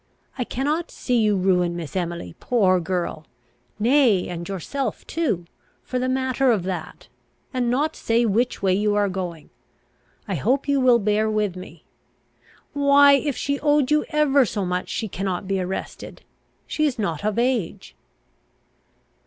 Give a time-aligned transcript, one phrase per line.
[0.35, 3.27] I cannot see you ruin Miss Emily, poor girl!
[3.77, 5.45] nay, and yourself too,
[5.83, 7.07] for the matter of that,
[7.53, 9.51] and not say which way you are going.
[10.27, 11.83] I hope you will bear with me.
[12.73, 16.23] Why, if she owed you ever so much, she cannot be arrested.
[16.65, 17.93] She is not of age."